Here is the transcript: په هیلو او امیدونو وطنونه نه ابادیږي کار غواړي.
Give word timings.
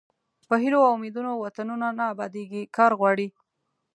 په 0.47 0.55
هیلو 0.63 0.79
او 0.87 0.91
امیدونو 0.97 1.31
وطنونه 1.35 1.87
نه 1.97 2.03
ابادیږي 2.13 2.61
کار 2.77 2.91
غواړي. 2.99 3.27